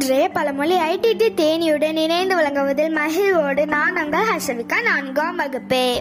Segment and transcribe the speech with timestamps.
[0.00, 5.98] இன்று பழமொழி ஐடிடி தேனியுடன் இணைந்து வழங்குவதில் மகிழ்வோடு நான் உங்கள் ஹர்ஷவிகா நான்காம் வகுப்பே.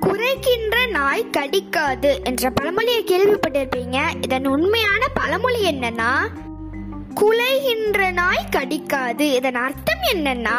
[0.00, 3.98] குறைக்கின்ற நாய் கடிக்காது என்ற பழமொழியை கேள்விப்பட்டிருப்பீங்க.
[4.22, 6.12] இதன் உண்மையான பழமொழி என்னன்னா
[7.14, 9.32] குலைகின்ற நாய் கடிக்காது.
[9.32, 10.58] இதன் அர்த்தம் என்னன்னா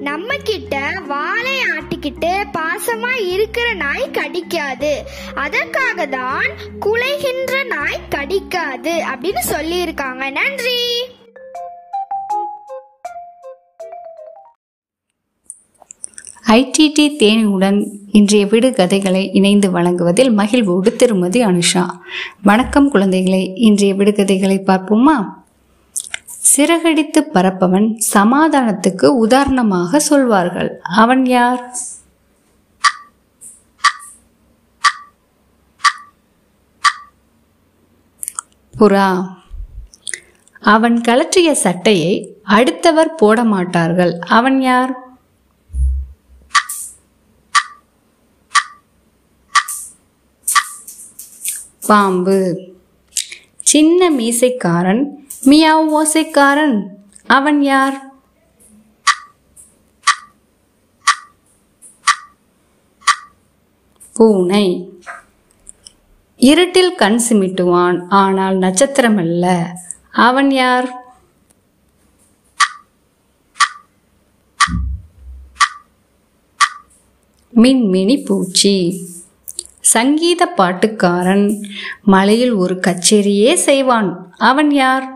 [0.00, 5.02] நம்ம கிட்ட வாழை ஆட்டிக்கிட்டு பாசமா இருக்கிற நாய் கடிக்காது.
[5.34, 6.46] அதற்காக தான்
[6.80, 10.78] குலைகின்ற நாய் கடிக்காது அப்படின்னு சொல்லி இருக்காங்க நன்றி
[16.48, 21.86] ஐடிடி தேனியுடன் இன்றைய விடுகதைகளை இணைந்து வழங்குவதில் மகிழ்வோடு திருமதி அனுஷா.
[22.42, 25.44] வணக்கம் குழந்தைகளை இன்றைய விடுகதைகளை பார்ப்போமா?
[26.54, 30.80] சிறகடித்து பறப்பவன் சமாதானத்துக்கு உதாரணமாக சொல்வார்கள்.
[30.82, 31.76] அவன் யார்?
[38.78, 39.36] புறா.
[40.60, 44.94] அவன் கழற்றிய சட்டையை அடுத்தவர் போட மாட்டார்கள் அவன் யார்?
[51.86, 52.38] பாம்பு.
[53.62, 56.86] சின்ன மீசைக்காரன் மியாவ் ஓசைக்காரன்
[57.26, 58.04] அவன் யார்?
[64.12, 64.90] பூனை.
[66.36, 69.72] இருட்டில் கண் சிமிட்டுவான் ஆனால் நட்சத்திரம் அல்ல.
[70.12, 71.04] அவன் யார்?
[77.54, 79.06] மின்மினி பூச்சி.
[79.80, 81.66] சங்கீத பாட்டுக்காரன்
[82.02, 84.34] மலையில் ஒரு கச்சேரியே செய்வான்.
[84.36, 85.15] அவன் யார்?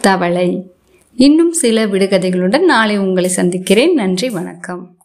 [0.00, 0.70] தவளை.
[1.14, 3.94] இன்னும் சில விடுகதைகளுடன் நாளை உங்களை சந்திக்கிறேன்.
[3.94, 4.96] நன்றி வணக்கம்.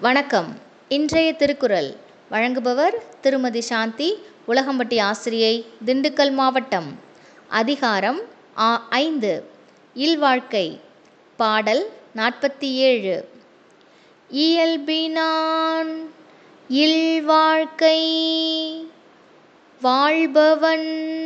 [0.00, 0.56] வணக்கம்.
[0.88, 1.94] இன்றைய திருக்குறள்.
[2.30, 4.14] வழங்குபவர் திருமதி சாந்தி
[4.48, 7.00] உலகம்பட்டி ஆசிரியை திண்டுக்கல் மாவட்டம்.
[7.48, 8.20] அதிகாரம்
[8.58, 9.44] ஆ ஐந்து.
[9.94, 10.80] இல்வாழ்க்கை.
[11.36, 13.28] பாடல் நாற்பத்தி ஏழு.
[14.28, 16.10] இயல்பினான்
[16.68, 18.00] இல்வாழ்க்கை.
[19.80, 21.18] வாழ்பவன்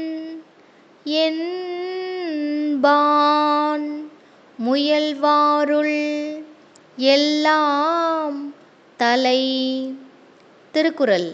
[1.04, 1.63] என்
[2.84, 4.12] என்பான்
[4.66, 6.44] முயல்வாருள்
[6.96, 8.54] எல்லாம்
[8.96, 9.44] தலை.
[10.70, 11.32] திருக்குறள்.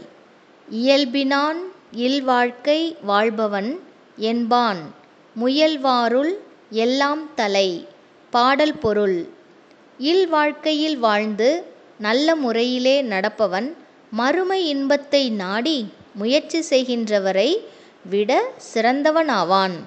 [0.68, 1.58] இயல்பினான்
[1.96, 3.80] இல்வாழ்க்கை வாழ்பவன்
[4.16, 4.94] என்பான்.
[5.34, 6.32] முயல்வாருள்
[6.70, 7.88] எல்லாம் தலை.
[8.30, 9.28] பாடல் பொருள்.
[9.98, 11.64] இல்வாழ்க்கையில் வாழ்ந்து
[11.98, 13.76] நல்ல முறையிலே நடப்பவன்
[14.10, 17.56] மறுமை இன்பத்தை நாடி முயற்சி செய்கின்றவரை
[18.10, 19.78] விட சிறந்தவனாவான்.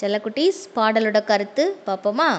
[0.00, 2.30] செல்லக்குட்டீஸ் பாடலோட கருத்து பார்ப்போமா?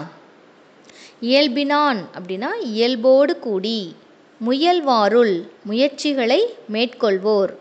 [1.21, 3.95] இயல்பினான் அப்படின்னா இயல்போடு கூடி
[4.41, 6.41] முயல்வாருள் முயற்சிகளை
[6.71, 7.53] மேற்கொள்வோர்.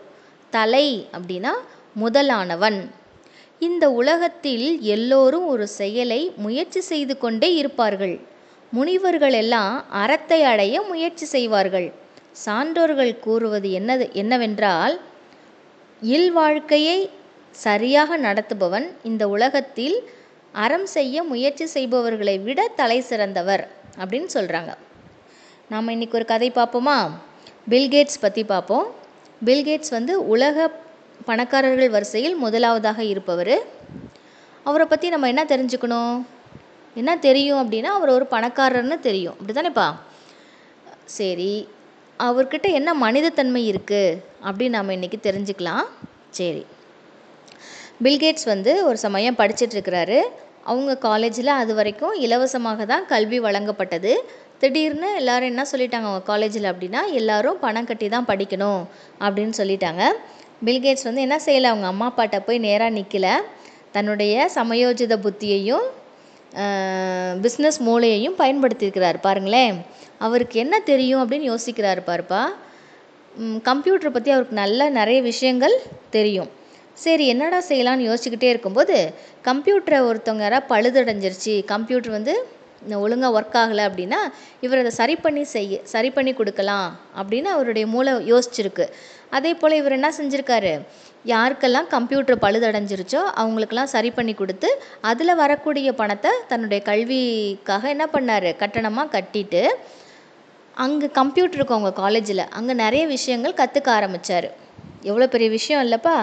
[0.53, 0.87] தலை
[1.17, 1.53] அப்படின்னா
[1.93, 2.91] முதலானவன்.
[3.59, 8.19] இந்த உலகத்தில் எல்லோரும் ஒரு செயலை முயற்சி செய்து கொண்டே இருப்பார்கள்.
[8.71, 11.93] முனிவர்கள் எல்லாம் அறத்தை அடைய முயற்சி செய்வார்கள்.
[12.45, 14.95] சான்றோர்கள் கூறுவது என்னது என்னவென்றால்
[16.01, 17.09] இல்வாழ்க்கையை
[17.65, 19.97] சரியாக நடத்துபவன் இந்த உலகத்தில்
[20.63, 23.63] அறம் செய்ய முயற்சி செய்பவர்களை விட தலை சிறந்தவர்
[24.01, 24.71] அப்படின்னு சொல்கிறாங்க
[25.71, 26.97] நாம் இன்றைக்கி ஒரு கதை பார்ப்போமா?
[27.71, 28.85] பில்கேட்ஸ் பற்றி பார்ப்போம்.
[29.45, 30.67] பில்கேட்ஸ் வந்து உலக
[31.25, 33.55] பணக்காரர்கள் வரிசையில் முதலாவதாக இருப்பவர்.
[34.63, 36.15] அவரை பற்றி நம்ம என்ன தெரிஞ்சுக்கணும்?
[36.95, 39.35] என்ன தெரியும் அப்படின்னா அவர் ஒரு பணக்காரர்னு தெரியும்.
[39.39, 39.87] அப்படி தானேப்பா
[41.17, 41.51] சரி
[42.19, 45.85] அவர்கிட்ட என்ன மனிதத்தன்மை இருக்குது அப்படின்னு நம்ம இன்றைக்கி தெரிஞ்சுக்கலாம்.
[46.29, 46.63] சரி.
[48.05, 50.19] பில்கேட்ஸ் வந்து ஒரு சமயம் படிச்சிட்ருக்கிறாரு
[50.71, 54.11] அவங்க காலேஜில் அது வரைக்கும் இலவசமாக தான் கல்வி வழங்கப்பட்டது.
[54.61, 56.07] திடீர்னு எல்லாரும் என்ன சொல்லிட்டாங்க?
[56.09, 58.81] அவங்க காலேஜில் அப்படின்னா எல்லாரும் பணம் கட்டி தான் படிக்கணும்
[59.25, 60.03] அப்படின்னு சொல்லிட்டாங்க.
[60.67, 61.69] பில்கேட்ஸ் வந்து என்ன செய்யலை?
[61.73, 63.27] அவங்க அம்மா அப்பாட்ட போய் நேராக நிற்கல
[63.95, 65.87] தன்னுடைய சமயோஜித புத்தியையும்
[67.45, 69.17] பிஸ்னஸ் மூளையையும் பயன்படுத்தியிருக்கிறார்.
[69.27, 69.77] பாருங்களேன்.
[70.25, 72.41] அவருக்கு என்ன தெரியும் அப்படின்னு யோசிக்கிறாரு பாருப்பா.
[73.69, 75.75] கம்ப்யூட்டரை பற்றி அவருக்கு நல்ல நிறைய விஷயங்கள்
[76.17, 76.49] தெரியும்.
[77.05, 78.97] சரி என்னடா செய்யலான்னு யோசிச்சுக்கிட்டே இருக்கும்போது
[79.49, 82.35] கம்ப்யூட்டரை ஒருத்தவங்க யாராவது பழுதடைஞ்சிருச்சு கம்ப்யூட்டர் வந்து
[83.03, 84.19] ஒழுங்காக ஒர்க் ஆகலை அப்படின்னா
[84.65, 86.89] இவர் அதை சரி பண்ணி செய்ய சரி பண்ணி கொடுக்கலாம்
[87.19, 88.85] அப்படின்னு அவருடைய மூளை யோசிச்சிருக்கு.
[89.37, 90.73] அதே போல் இவர் என்ன செஞ்சுருக்காரு?
[91.31, 94.69] யாருக்கெல்லாம் கம்ப்யூட்டர் பழுதடைஞ்சிருச்சோ அவங்களுக்கெல்லாம் சரி பண்ணி கொடுத்து
[95.11, 98.49] அதில் வரக்கூடிய பணத்தை தன்னுடைய கல்விக்காக என்ன பண்ணார்?
[98.61, 99.63] கட்டணமாக கட்டிட்டு
[100.85, 104.49] அங்கே கம்ப்யூட்டர் இருக்கும் அவங்க காலேஜில் அங்கே நிறைய விஷயங்கள் கற்றுக்க ஆரம்பித்தார்
[105.09, 106.17] எவ்வளோ பெரிய விஷயம் இல்லைப்பா?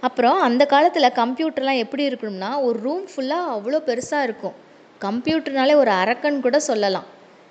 [0.00, 4.54] அப்புறம் அந்த காலத்தில் கம்ப்யூட்டர்லாம் எப்படி இருக்கணும்னா ஒரு ரூம் ஃபுல்லாக அவ்வளோ பெருசாக இருக்கும்.
[5.00, 7.06] கம்ப்யூட்டர்னாலே ஒரு அரக்கன் கூட சொல்லலாம்.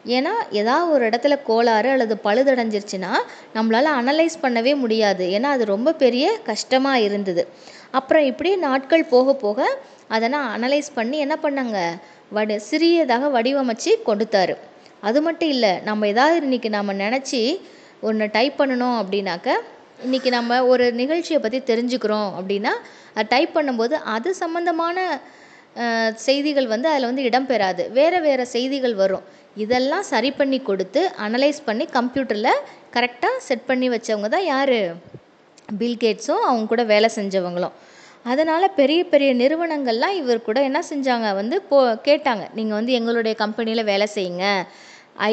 [0.06, 3.12] ஏன்னா ஏதாவது ஒரு இடத்துல கோளாறு அல்லது பழுதடைஞ்சிருச்சுன்னா
[3.56, 5.26] நம்மளால் அனலைஸ் பண்ணவே முடியாது.
[5.28, 7.48] ஏன்னா அது ரொம்ப பெரிய கஷ்டமாக இருந்தது.
[7.92, 9.68] அப்புறம் இப்படியே நாட்கள் போக போக
[10.08, 11.78] அதெல்லாம் அனலைஸ் பண்ணி என்ன பண்ணாங்க?
[12.30, 14.56] வடி சிறியதாக வடிவமைச்சு கொடுத்தாரு.
[15.00, 17.42] அது மட்டும் இல்லை நம்ம ஏதாவது இன்றைக்கி நம்ம நினச்சி
[18.02, 19.50] ஒன்று டைப் பண்ணணும் அப்படின்னாக்க
[20.06, 22.72] இன்றைக்கி நம்ம ஒரு நிகழ்ச்சியை பற்றி தெரிஞ்சுக்கிறோம் அப்படின்னா
[23.32, 24.98] டைப் பண்ணும்போது அது சம்மந்தமான
[26.26, 29.24] செய்திகள் வந்து அதில் வந்து இடம்பெறாது வேறு வேறு செய்திகள் வரும்.
[29.64, 32.52] இதெல்லாம் சரி பண்ணி கொடுத்து அனலைஸ் பண்ணி கம்ப்யூட்டரில்
[32.96, 34.78] கரெக்டாக செட் பண்ணி வச்சவங்க தான் யார்?
[35.82, 37.76] பில்கேட்ஸும் அவங்க கூட வேலை செஞ்சவங்களும்.
[38.32, 41.30] அதனால் பெரிய பெரிய நிறுவனங்கள்லாம் இவர் கூட என்ன செஞ்சாங்க?
[41.42, 41.80] வந்து போ
[42.10, 42.46] கேட்டாங்க.
[42.60, 44.46] நீங்கள் வந்து எங்களுடைய கம்பெனியில் வேலை செய்யுங்க.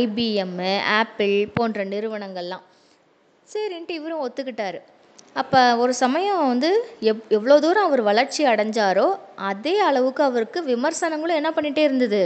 [0.00, 2.64] ஐபிஎம்மு ஆப்பிள் போன்ற நிறுவனங்கள்லாம்.
[3.52, 4.79] சரின்ட்டு இவரும் ஒத்துக்கிட்டார்.
[5.41, 6.69] அப்போ ஒரு சமயம் வந்து
[7.11, 9.06] எவ் எவ்வளோ தூரம் அவர் வளர்ச்சி அடைஞ்சாரோ
[9.50, 12.20] அதே அளவுக்கு அவருக்கு விமர்சனங்களும் என்ன பண்ணிகிட்டே இருந்தது?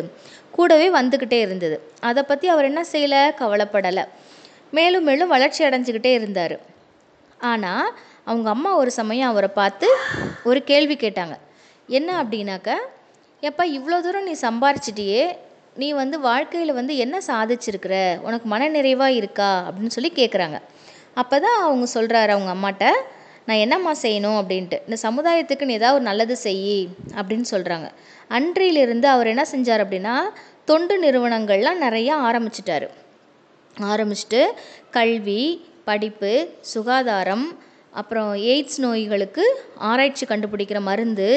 [0.56, 1.76] கூடவே வந்துக்கிட்டே இருந்தது.
[2.08, 3.22] அதை பற்றி அவர் என்ன செய்யலை?
[3.40, 4.04] கவலைப்படலை.
[4.70, 6.56] மேலும் மேலும் வளர்ச்சி அடைஞ்சிக்கிட்டே இருந்தார்.
[7.52, 7.88] ஆனால்
[8.30, 9.88] அவங்க அம்மா ஒரு சமயம் அவரை பார்த்து
[10.50, 11.34] ஒரு கேள்வி கேட்டாங்க.
[11.88, 12.70] என்ன அப்படின்னாக்க
[13.42, 15.24] எப்போ இவ்வளோ தூரம் நீ சம்பாரிச்சிட்டியே
[15.82, 17.94] நீ வந்து வாழ்க்கையில் வந்து என்ன சாதிச்சிருக்கிற?
[18.26, 19.50] உனக்கு மனநிறைவாக இருக்கா?
[19.68, 20.58] அப்படின்னு சொல்லி கேட்குறாங்க
[21.14, 22.84] அப்போ தான் அவங்க சொல்கிறாரு அவங்க அம்மாட்ட
[23.46, 24.38] நான் என்னம்மா செய்யணும்?
[24.40, 24.76] அப்படின்ட்டு.
[24.88, 27.88] இந்த சமுதாயத்துக்கு நீ ஏதாவது ஒரு நல்லது செய் அப்படின்னு சொல்கிறாங்க
[28.28, 30.14] அன்றையிலிருந்து அவர் என்ன செஞ்சார் அப்படின்னா
[30.64, 32.88] தொண்டு நிறுவனங்கள்லாம் நிறையா ஆரம்பிச்சிட்டாரு.
[33.76, 34.40] ஆரம்பிச்சுட்டு
[34.90, 35.42] கல்வி
[35.84, 37.58] படிப்பு சுகாதாரம்
[37.90, 39.44] அப்புறம் எய்ட்ஸ் நோய்களுக்கு
[39.74, 41.28] ஆராய்ச்சி கண்டுபிடிக்கிற மருந்து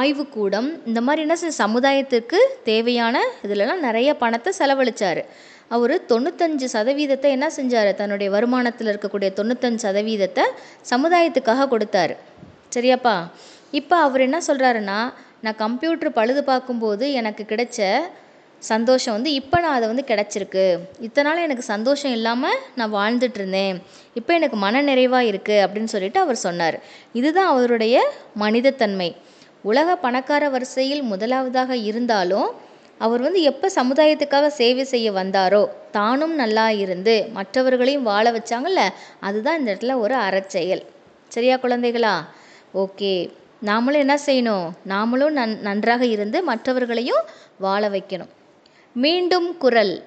[0.00, 0.68] ஆய்வுக்கூடம்.
[0.88, 2.38] இந்த மாதிரி என்ன செஞ்ச சமுதாயத்துக்கு
[2.70, 5.22] தேவையான இதிலலாம் நிறைய பணத்தை செலவழிச்சார்.
[5.76, 7.90] அவர் தொண்ணூத்தஞ்சு சதவீதத்தை என்ன செஞ்சார்?
[8.00, 10.44] தன்னுடைய வருமானத்தில் இருக்கக்கூடிய தொண்ணூத்தஞ்சு சதவீதத்தை
[10.92, 12.16] சமுதாயத்துக்காக கொடுத்தாரு.
[12.76, 13.16] சரியாப்பா?
[13.80, 15.00] இப்போ அவர் என்ன சொல்கிறாருன்னா
[15.44, 17.88] நான் கம்ப்யூட்டர் பழுது பார்க்கும்போது எனக்கு கிடைச்ச
[18.62, 20.64] சந்தோஷம் வந்து இப்போ நான் அதை வந்து கிடச்சிருக்கு.
[21.06, 23.76] இத்தனை நாள் எனக்கு சந்தோஷம் இல்லாமல் நான் வாழ்ந்துட்டு இருந்தேன்
[24.18, 26.76] இப்போ எனக்கு மன நிறைவாக இருக்குது அப்படின்னு சொல்லிட்டு அவர் சொன்னார்.
[27.20, 28.02] இதுதான் அவருடைய
[28.44, 29.10] மனிதத்தன்மை.
[29.62, 32.50] உலக பணக்கார வரிசையில் முதலாவதாக இருந்தாலும்
[32.98, 38.88] அவர் வந்து எப்போ சமுதாயத்துக்காக சேவை செய்ய வந்தாரோ தானும் நல்லா இருந்து மற்றவர்களையும் வாழ வச்சாங்கல்ல
[39.20, 40.82] அதுதான் இந்த இடத்துல ஒரு அறச்செயல்.
[41.28, 42.24] சரியா குழந்தைகளா?
[42.74, 43.30] ஓகே.
[43.64, 44.70] நாமளும் என்ன செய்யணும்?
[44.88, 47.22] நாமளும் நன் நன்றாக இருந்து மற்றவர்களையும்
[47.58, 48.28] வாழ வைக்கணும்.
[48.92, 50.04] மீண்டும் குரல்.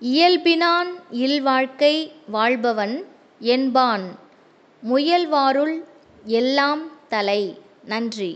[0.00, 3.06] இயல்பினான் இல்வாழ்க்கை வாழ்பவன்
[3.38, 4.18] என்பான்.
[4.82, 5.84] முயல்வாருள்
[6.24, 7.40] எல்லாம் தலை.
[7.84, 8.30] நன்றி.